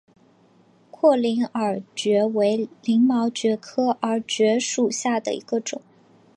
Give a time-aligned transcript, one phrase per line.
[0.89, 5.79] 阔鳞耳蕨为鳞毛蕨科耳蕨属下的一个种。